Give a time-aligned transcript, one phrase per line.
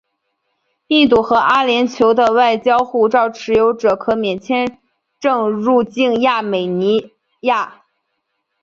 [0.87, 4.79] 印度和阿联酋的外交护照持有者可免签
[5.19, 7.83] 证入境亚美尼亚。